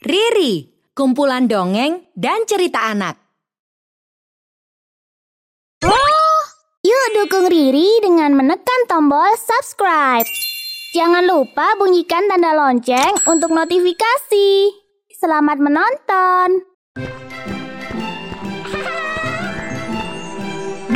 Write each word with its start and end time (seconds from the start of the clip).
Riri, 0.00 0.64
kumpulan 0.96 1.44
dongeng 1.44 2.08
dan 2.16 2.48
cerita 2.48 2.88
anak. 2.88 3.20
Yuk 6.80 7.06
dukung 7.12 7.44
Riri 7.52 8.00
dengan 8.00 8.32
menekan 8.32 8.88
tombol 8.88 9.28
subscribe. 9.36 10.24
Jangan 10.96 11.28
lupa 11.28 11.76
bunyikan 11.76 12.32
tanda 12.32 12.56
lonceng 12.56 13.12
untuk 13.28 13.52
notifikasi. 13.52 14.72
Selamat 15.20 15.60
menonton. 15.60 16.64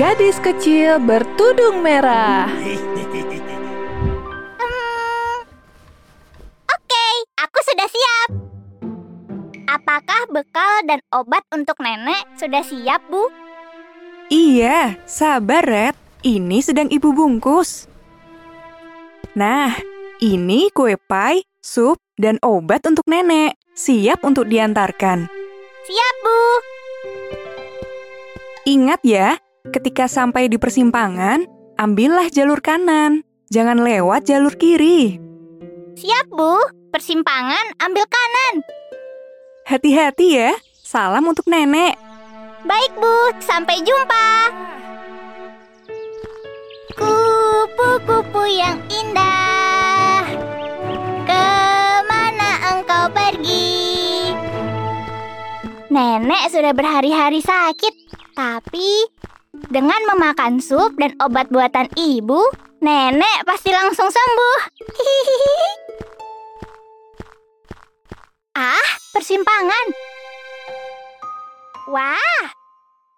Gadis 0.01 0.41
kecil 0.41 0.97
bertudung 1.05 1.85
merah. 1.85 2.49
Bekal 10.35 10.83
dan 10.91 10.99
obat 11.15 11.47
untuk 11.55 11.79
nenek 11.79 12.27
sudah 12.35 12.67
siap, 12.67 12.99
Bu? 13.07 13.31
Iya, 14.35 14.99
sabar, 15.07 15.63
Red. 15.63 15.95
Ini 16.27 16.59
sedang 16.59 16.91
ibu 16.91 17.15
bungkus. 17.15 17.87
Nah, 19.39 19.79
ini 20.19 20.75
kue 20.75 20.99
pie, 20.99 21.47
sup, 21.63 22.03
dan 22.19 22.43
obat 22.43 22.83
untuk 22.91 23.07
nenek. 23.07 23.55
Siap 23.79 24.27
untuk 24.27 24.51
diantarkan. 24.51 25.31
Siap, 25.87 26.15
Bu. 26.25 26.43
Ingat 28.65 29.05
ya, 29.05 29.37
ketika 29.71 30.09
sampai 30.09 30.49
di 30.49 30.57
persimpangan, 30.57 31.45
ambillah 31.77 32.33
jalur 32.33 32.59
kanan. 32.65 33.23
Jangan 33.53 33.85
lewat 33.85 34.27
jalur 34.27 34.57
kiri. 34.57 35.21
Siap, 35.95 36.27
Bu. 36.33 36.59
Persimpangan 36.91 37.77
ambil 37.83 38.07
kanan. 38.09 38.55
Hati-hati 39.65 40.37
ya. 40.37 40.53
Salam 40.85 41.25
untuk 41.25 41.49
nenek. 41.49 41.97
Baik, 42.69 42.93
Bu. 43.01 43.33
Sampai 43.41 43.81
jumpa. 43.81 44.53
Kupu-kupu 46.93 48.45
yang 48.45 48.77
indah, 48.93 50.29
ke 51.25 51.47
mana 52.05 52.77
engkau 52.77 53.09
pergi? 53.09 54.37
Nenek 55.89 56.53
sudah 56.53 56.77
berhari-hari 56.77 57.41
sakit, 57.41 57.95
tapi 58.37 59.09
dengan 59.73 59.99
memakan 60.13 60.61
sup 60.61 60.93
dan 61.01 61.17
obat 61.25 61.49
buatan 61.49 61.89
ibu, 61.97 62.45
nenek 62.85 63.49
pasti 63.49 63.73
langsung 63.73 64.04
persimpangan. 69.25 69.87
Wah. 71.89 72.45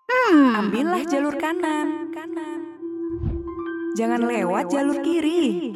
Hmm. 0.06 0.54
Ambillah 0.54 1.02
jalur 1.02 1.34
kanan. 1.34 2.14
Jangan 3.98 4.22
lewat 4.22 4.70
jalur 4.70 5.02
kiri. 5.02 5.74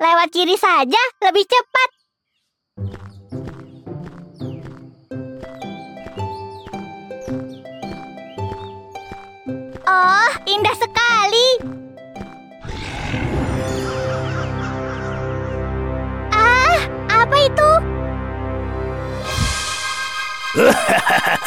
Lewat 0.00 0.28
kiri 0.32 0.56
saja, 0.56 1.02
lebih 1.20 1.44
cepat. 1.44 1.90
Oh, 9.84 10.32
indah 10.48 10.76
sekali. 10.80 11.09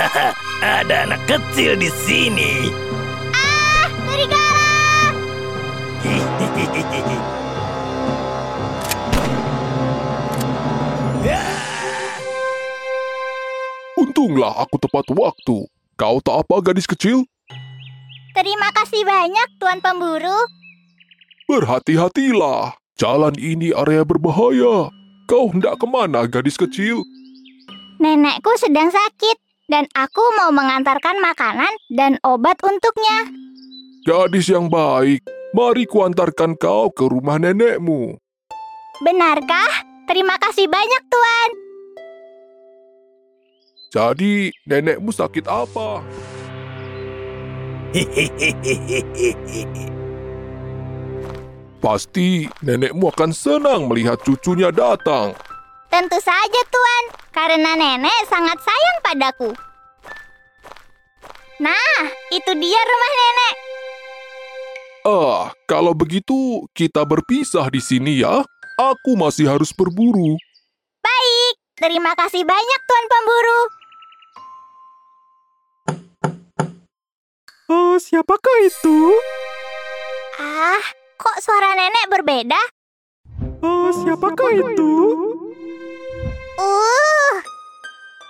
Ada 0.64 1.08
anak 1.08 1.22
kecil 1.28 1.80
di 1.80 1.88
sini. 1.88 2.68
Ah, 3.31 3.88
serigala. 4.08 4.72
Untunglah 14.03 14.52
aku 14.59 14.75
tepat 14.81 15.08
waktu. 15.16 15.58
Kau 15.96 16.18
tak 16.20 16.44
apa 16.44 16.56
gadis 16.59 16.90
kecil? 16.90 17.24
Terima 18.34 18.70
kasih 18.74 19.06
banyak, 19.06 19.47
Tuan 19.62 19.80
Pemburu. 19.80 20.50
Berhati-hatilah. 21.47 22.75
Jalan 22.97 23.38
ini 23.38 23.72
area 23.72 24.03
berbahaya. 24.03 24.90
Kau 25.30 25.53
hendak 25.53 25.80
ke 25.80 25.88
mana 25.88 26.28
gadis 26.28 26.59
kecil? 26.59 27.06
Nenekku 28.02 28.52
sedang 28.59 28.91
sakit, 28.91 29.38
dan 29.72 29.88
aku 29.96 30.24
mau 30.40 30.51
mengantarkan 30.51 31.19
makanan 31.24 31.72
dan 31.94 32.18
obat 32.24 32.59
untuknya. 32.63 33.28
Gadis 34.03 34.51
yang 34.51 34.68
baik, 34.68 35.24
mari 35.56 35.88
kuantarkan 35.88 36.59
kau 36.59 36.91
ke 36.91 37.07
rumah 37.07 37.40
nenekmu. 37.40 38.19
Benarkah? 39.00 39.88
Terima 40.03 40.35
kasih 40.35 40.68
banyak, 40.68 41.02
Tuan. 41.07 41.50
Jadi, 43.94 44.52
nenekmu 44.68 45.16
sakit 45.16 45.47
apa? 45.47 46.03
Pasti 51.84 52.47
nenekmu 52.66 53.13
akan 53.13 53.31
senang 53.31 53.88
melihat 53.88 54.19
cucunya 54.19 54.73
datang. 54.73 55.31
Tentu 55.94 56.18
saja, 56.26 56.62
Tuan, 56.74 57.06
karena 57.30 57.78
nenek 57.78 58.26
sangat 58.26 58.58
sayang 58.66 58.98
padaku. 59.06 59.54
Nah, 61.62 62.09
itu 62.34 62.52
dia 62.58 62.81
rumah 62.81 63.12
nenek. 63.14 63.56
Ah, 65.06 65.44
kalau 65.70 65.94
begitu 65.94 66.66
kita 66.74 67.06
berpisah 67.06 67.70
di 67.70 67.78
sini 67.78 68.26
ya. 68.26 68.42
Aku 68.74 69.14
masih 69.14 69.46
harus 69.46 69.70
berburu. 69.70 70.34
Baik, 71.06 71.56
terima 71.78 72.18
kasih 72.18 72.42
banyak, 72.42 72.80
Tuan 72.90 73.06
Pemburu. 73.06 73.62
Oh, 77.70 77.96
siapakah 78.02 78.58
itu? 78.66 79.14
Ah, 80.42 80.82
kok 81.22 81.38
suara 81.38 81.78
nenek 81.78 82.09
berbeda? 82.09 82.62
Oh, 83.62 83.94
siapakah 83.94 84.58
itu? 84.58 85.33
Uh, 86.53 87.34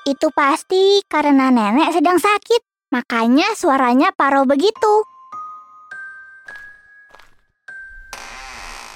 itu 0.08 0.28
pasti 0.32 1.04
karena 1.12 1.52
nenek 1.52 1.92
sedang 1.92 2.20
sakit, 2.20 2.62
makanya 2.92 3.52
suaranya 3.56 4.16
paro 4.16 4.48
begitu. 4.48 5.04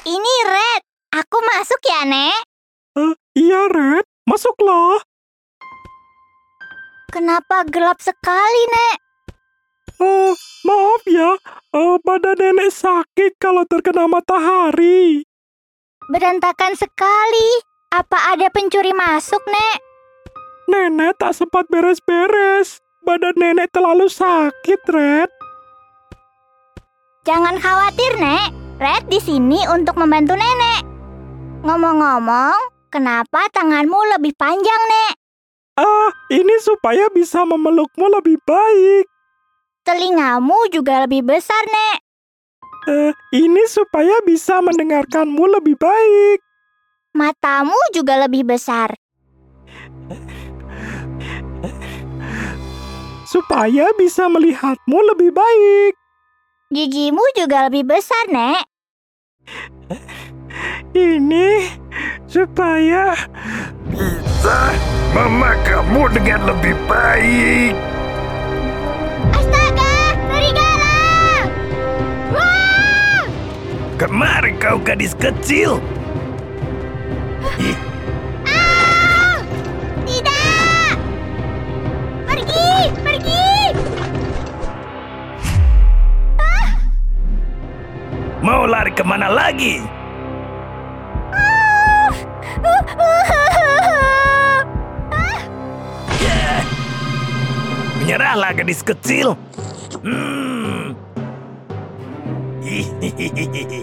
Ini 0.07 0.35
Red, 0.47 0.81
aku 1.11 1.37
masuk 1.43 1.81
ya, 1.83 2.07
Nek? 2.07 2.39
iya, 3.35 3.67
Red. 3.67 4.07
Masuklah. 4.27 4.99
Kenapa 7.11 7.63
gelap 7.67 7.99
sekali, 8.03 8.61
Nek? 8.71 8.97
Oh, 9.99 10.35
maaf 10.67 11.03
ya. 11.07 11.35
Oh, 11.75 11.95
badan 12.03 12.35
nenek 12.39 12.71
sakit 12.71 13.39
kalau 13.39 13.63
terkena 13.63 14.07
matahari. 14.07 15.23
Berantakan 16.11 16.75
sekali. 16.75 17.66
Apa 17.87 18.35
ada 18.35 18.51
pencuri 18.51 18.91
masuk, 18.91 19.39
Nek? 19.47 19.79
Nenek 20.67 21.15
tak 21.15 21.31
sempat 21.31 21.71
beres-beres. 21.71 22.83
Badan 23.07 23.31
nenek 23.39 23.71
terlalu 23.71 24.11
sakit, 24.11 24.81
Red. 24.91 25.31
Jangan 27.23 27.55
khawatir, 27.55 28.19
Nek. 28.19 28.51
Red 28.83 29.07
di 29.07 29.23
sini 29.23 29.63
untuk 29.71 29.95
membantu 29.95 30.35
nenek. 30.35 30.83
Ngomong-ngomong, 31.63 32.91
kenapa 32.91 33.47
tanganmu 33.55 34.19
lebih 34.19 34.35
panjang, 34.35 34.83
Nek? 34.91 35.13
Ah, 35.79 36.11
ini 36.27 36.59
supaya 36.59 37.07
bisa 37.15 37.47
memelukmu 37.47 38.11
lebih 38.19 38.35
baik. 38.43 39.07
Telingamu 39.87 40.67
juga 40.75 41.07
lebih 41.07 41.23
besar, 41.23 41.63
Nek. 41.63 42.03
Eh, 42.87 43.11
ini 43.31 43.63
supaya 43.71 44.19
bisa 44.27 44.59
mendengarkanmu 44.59 45.43
lebih 45.55 45.79
baik. 45.79 46.46
Matamu 47.17 47.73
juga 47.97 48.21
lebih 48.21 48.45
besar. 48.45 48.93
Supaya 53.25 53.89
bisa 53.97 54.29
melihatmu 54.29 55.01
lebih 55.01 55.33
baik. 55.33 55.97
Gigimu 56.69 57.25
juga 57.33 57.65
lebih 57.65 57.89
besar, 57.89 58.29
Nek. 58.29 58.69
Ini 60.93 61.73
supaya 62.29 63.17
Bisa 63.89 64.77
memakanmu 65.17 66.13
dengan 66.13 66.53
lebih 66.53 66.77
baik. 66.85 67.73
Astaga, 69.33 69.93
serigala! 70.29 70.97
Wah! 72.29 73.25
Kemari 73.97 74.53
kau 74.61 74.77
gadis 74.85 75.17
kecil. 75.17 75.81
Lagi. 89.57 89.81
Menyerahlah 97.97 98.53
gadis 98.53 98.85
kecil. 98.85 99.33
Hmm. 100.05 100.93
Hihihihi. 102.61 103.81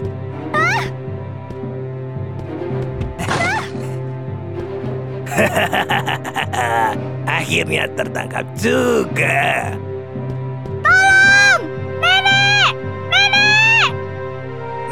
Akhirnya 7.26 7.90
tertangkap 7.98 8.46
juga. 8.54 9.74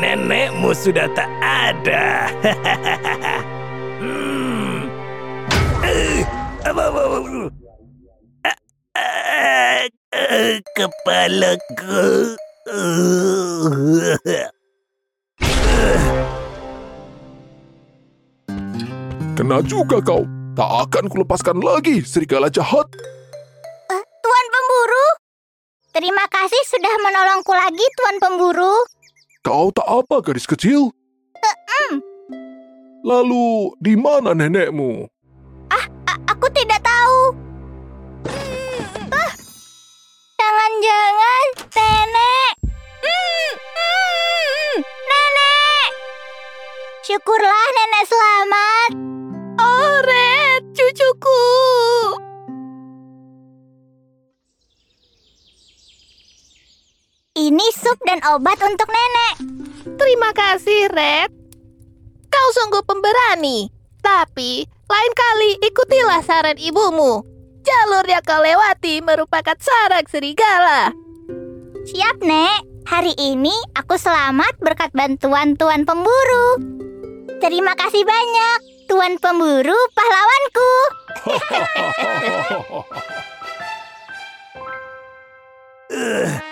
Nenekmu 0.03 0.75
sudah 0.75 1.07
tak 1.15 1.31
ada. 1.39 2.27
hmm. 4.03 4.91
Eh, 5.87 6.27
Kepalaku. 10.75 12.35
Kena 19.39 19.63
juga 19.63 20.03
kau. 20.03 20.27
Tak 20.59 20.71
akan 20.91 21.07
kulepaskan 21.07 21.63
lagi 21.63 22.03
serigala 22.03 22.51
jahat. 22.51 22.91
Tuan 24.23 24.47
Pemburu? 24.51 25.07
Terima 25.95 26.27
kasih 26.27 26.63
sudah 26.67 26.95
menolongku 27.07 27.55
lagi, 27.55 27.87
Tuan 27.97 28.19
Pemburu. 28.19 29.02
Kau 29.43 29.75
tak 29.75 29.83
apa 29.83 30.23
gadis 30.23 30.47
kecil? 30.47 30.95
Lalu, 33.03 33.75
di 33.83 33.99
mana 33.99 34.39
nenekmu? 34.39 35.03
A- 35.67 35.91
aku 36.31 36.47
tidak 36.55 36.79
tahu. 36.79 37.35
Ah, 39.11 39.33
Jangan-jangan 40.39 41.45
nenek. 41.75 42.53
Nenek. 45.11 45.89
Syukurlah 47.03 47.67
nenek 47.75 48.05
selamat. 48.07 48.91
Oh, 49.59 49.95
Red, 50.07 50.63
cucuku. 50.71 51.43
Ini 57.43 57.75
sup 57.75 57.99
dan 58.07 58.23
obat 58.31 58.55
untuk 58.63 58.87
nenek. 58.87 59.51
Terima 59.99 60.31
kasih, 60.31 60.87
Red. 60.95 61.35
Kau 62.31 62.49
sungguh 62.55 62.87
pemberani. 62.87 63.67
Tapi, 63.99 64.63
lain 64.63 65.13
kali 65.19 65.59
ikutilah 65.67 66.23
saran 66.23 66.55
ibumu. 66.63 67.27
Jalur 67.67 68.07
yang 68.07 68.23
kau 68.23 68.39
lewati 68.39 69.03
merupakan 69.03 69.59
sarang 69.59 70.07
serigala. 70.07 70.95
Siap, 71.83 72.23
Nek. 72.23 72.87
Hari 72.87 73.19
ini 73.19 73.55
aku 73.75 73.99
selamat 73.99 74.63
berkat 74.63 74.95
bantuan 74.95 75.59
Tuan 75.59 75.83
Pemburu. 75.83 76.63
Terima 77.43 77.75
kasih 77.75 78.07
banyak, 78.07 78.87
Tuan 78.87 79.19
Pemburu 79.19 79.79
pahlawanku. 79.99 80.71
Hai, 85.91 86.47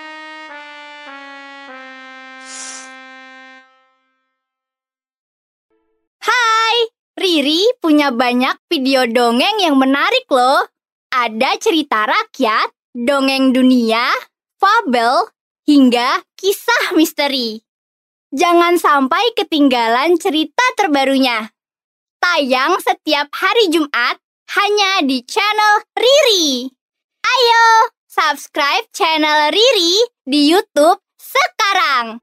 punya 7.80 8.12
banyak 8.12 8.54
video 8.68 9.08
dongeng 9.08 9.64
yang 9.64 9.80
menarik 9.80 10.28
loh. 10.28 10.68
Ada 11.10 11.58
cerita 11.58 12.06
rakyat, 12.06 12.70
dongeng 12.94 13.50
dunia, 13.50 14.06
fabel, 14.60 15.26
hingga 15.66 16.22
kisah 16.38 16.94
misteri. 16.94 17.64
Jangan 18.30 18.78
sampai 18.78 19.34
ketinggalan 19.34 20.14
cerita 20.22 20.62
terbarunya. 20.78 21.50
Tayang 22.22 22.78
setiap 22.78 23.26
hari 23.34 23.72
Jumat 23.74 24.20
hanya 24.54 25.02
di 25.02 25.24
channel 25.26 25.82
Riri. 25.98 26.70
Ayo, 27.26 27.66
subscribe 28.06 28.86
channel 28.94 29.50
Riri 29.50 30.04
di 30.22 30.46
YouTube 30.52 31.02
sekarang. 31.18 32.22